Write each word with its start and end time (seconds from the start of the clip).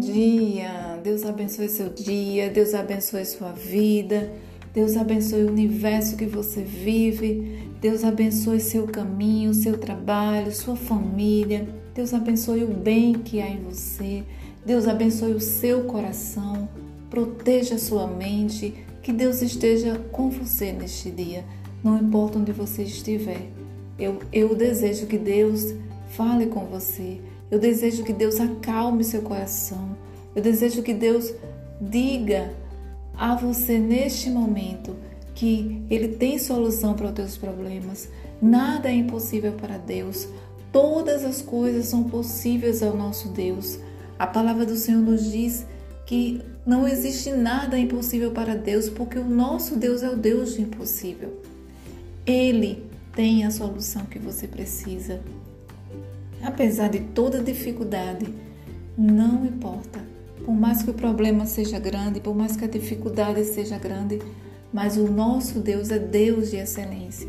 dia! 0.00 0.98
Deus 1.04 1.24
abençoe 1.24 1.68
seu 1.68 1.90
dia, 1.90 2.50
Deus 2.50 2.74
abençoe 2.74 3.24
sua 3.24 3.52
vida, 3.52 4.32
Deus 4.74 4.96
abençoe 4.96 5.44
o 5.44 5.50
universo 5.50 6.16
que 6.16 6.26
você 6.26 6.62
vive, 6.62 7.68
Deus 7.80 8.02
abençoe 8.02 8.58
seu 8.60 8.86
caminho, 8.86 9.54
seu 9.54 9.78
trabalho, 9.78 10.52
sua 10.52 10.74
família, 10.74 11.68
Deus 11.94 12.12
abençoe 12.12 12.64
o 12.64 12.68
bem 12.68 13.14
que 13.14 13.40
há 13.40 13.48
em 13.48 13.62
você, 13.62 14.24
Deus 14.64 14.88
abençoe 14.88 15.32
o 15.32 15.40
seu 15.40 15.84
coração, 15.84 16.68
proteja 17.08 17.78
sua 17.78 18.06
mente, 18.06 18.74
que 19.02 19.12
Deus 19.12 19.42
esteja 19.42 19.96
com 20.10 20.30
você 20.30 20.72
neste 20.72 21.10
dia, 21.10 21.44
não 21.84 21.98
importa 21.98 22.38
onde 22.38 22.52
você 22.52 22.82
estiver. 22.82 23.50
Eu, 23.98 24.18
eu 24.32 24.54
desejo 24.54 25.06
que 25.06 25.18
Deus 25.18 25.74
fale 26.08 26.46
com 26.46 26.66
você. 26.66 27.20
Eu 27.50 27.58
desejo 27.58 28.04
que 28.04 28.12
Deus 28.12 28.38
acalme 28.38 29.02
seu 29.02 29.22
coração. 29.22 29.96
Eu 30.34 30.42
desejo 30.42 30.82
que 30.82 30.94
Deus 30.94 31.32
diga 31.80 32.52
a 33.16 33.34
você 33.34 33.78
neste 33.78 34.30
momento 34.30 34.94
que 35.34 35.82
Ele 35.90 36.08
tem 36.08 36.38
solução 36.38 36.94
para 36.94 37.06
os 37.08 37.12
teus 37.12 37.36
problemas. 37.36 38.08
Nada 38.40 38.88
é 38.88 38.94
impossível 38.94 39.52
para 39.52 39.78
Deus. 39.78 40.28
Todas 40.72 41.24
as 41.24 41.42
coisas 41.42 41.86
são 41.86 42.04
possíveis 42.04 42.82
ao 42.82 42.96
nosso 42.96 43.28
Deus. 43.28 43.78
A 44.18 44.26
palavra 44.26 44.64
do 44.64 44.76
Senhor 44.76 45.00
nos 45.00 45.30
diz 45.30 45.66
que 46.06 46.40
não 46.64 46.86
existe 46.86 47.32
nada 47.32 47.78
impossível 47.78 48.30
para 48.30 48.54
Deus, 48.54 48.88
porque 48.88 49.18
o 49.18 49.24
nosso 49.24 49.76
Deus 49.76 50.02
é 50.02 50.10
o 50.10 50.16
Deus 50.16 50.54
do 50.54 50.62
impossível. 50.62 51.40
Ele 52.24 52.84
tem 53.14 53.44
a 53.44 53.50
solução 53.50 54.04
que 54.06 54.18
você 54.18 54.46
precisa. 54.46 55.20
Apesar 56.42 56.88
de 56.88 57.00
toda 57.00 57.42
dificuldade, 57.42 58.26
não 58.96 59.44
importa. 59.46 60.00
Por 60.44 60.54
mais 60.54 60.82
que 60.82 60.90
o 60.90 60.94
problema 60.94 61.46
seja 61.46 61.78
grande, 61.78 62.20
por 62.20 62.34
mais 62.34 62.56
que 62.56 62.64
a 62.64 62.68
dificuldade 62.68 63.44
seja 63.44 63.78
grande, 63.78 64.20
mas 64.72 64.96
o 64.96 65.10
nosso 65.10 65.60
Deus 65.60 65.90
é 65.90 65.98
Deus 65.98 66.50
de 66.50 66.56
excelência. 66.56 67.28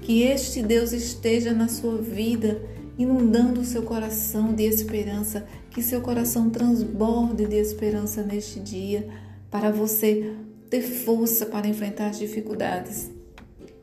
Que 0.00 0.22
este 0.22 0.62
Deus 0.62 0.92
esteja 0.92 1.52
na 1.52 1.68
sua 1.68 1.98
vida, 1.98 2.60
inundando 2.98 3.60
o 3.60 3.64
seu 3.64 3.82
coração 3.82 4.52
de 4.52 4.64
esperança, 4.64 5.46
que 5.70 5.82
seu 5.82 6.00
coração 6.00 6.50
transborde 6.50 7.46
de 7.46 7.56
esperança 7.56 8.22
neste 8.22 8.58
dia, 8.58 9.08
para 9.50 9.70
você 9.70 10.34
ter 10.68 10.82
força 10.82 11.46
para 11.46 11.68
enfrentar 11.68 12.08
as 12.08 12.18
dificuldades. 12.18 13.10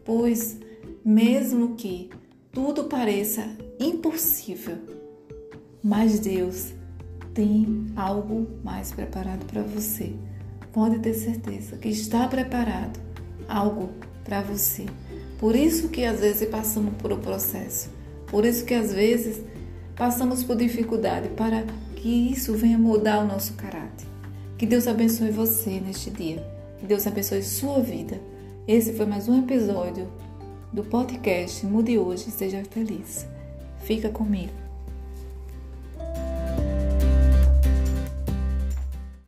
Pois 0.04 0.58
mesmo 1.04 1.76
que 1.76 2.10
tudo 2.56 2.86
pareça 2.86 3.50
impossível, 3.78 4.78
mas 5.84 6.20
Deus 6.20 6.72
tem 7.34 7.88
algo 7.98 8.48
mais 8.64 8.94
preparado 8.94 9.46
para 9.46 9.62
você. 9.62 10.14
Pode 10.72 11.00
ter 11.00 11.14
certeza 11.14 11.76
que 11.76 11.90
está 11.90 12.26
preparado 12.30 12.98
algo 13.50 13.90
para 14.24 14.42
você. 14.42 14.86
Por 15.38 15.54
isso 15.54 15.90
que 15.90 16.06
às 16.06 16.22
vezes 16.22 16.48
passamos 16.48 16.94
por 16.96 17.12
um 17.12 17.20
processo. 17.20 17.90
Por 18.28 18.46
isso 18.46 18.64
que 18.64 18.74
às 18.74 18.94
vezes 18.94 19.42
passamos 19.94 20.42
por 20.42 20.56
dificuldade 20.56 21.28
para 21.36 21.66
que 21.98 22.32
isso 22.32 22.54
venha 22.54 22.78
mudar 22.78 23.20
o 23.20 23.28
nosso 23.28 23.54
caráter. 23.56 24.08
Que 24.58 24.66
Deus 24.66 24.88
abençoe 24.88 25.30
você 25.30 25.82
neste 25.82 26.10
dia. 26.10 26.42
Que 26.80 26.86
Deus 26.86 27.06
abençoe 27.06 27.44
sua 27.44 27.82
vida. 27.82 28.18
Esse 28.66 28.94
foi 28.94 29.06
mais 29.06 29.28
um 29.28 29.40
episódio 29.40 30.08
do 30.76 30.84
podcast 30.84 31.66
Mude 31.66 31.98
Hoje 31.98 32.30
Seja 32.30 32.62
Feliz. 32.66 33.26
Fica 33.86 34.10
comigo. 34.10 34.65